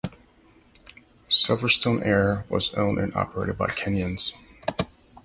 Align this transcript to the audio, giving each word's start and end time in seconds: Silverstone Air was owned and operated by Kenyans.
Silverstone 1.29 2.03
Air 2.03 2.43
was 2.49 2.73
owned 2.73 2.97
and 2.97 3.13
operated 3.13 3.55
by 3.59 3.67
Kenyans. 3.67 4.33